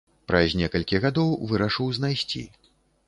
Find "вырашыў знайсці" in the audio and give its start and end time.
1.51-2.43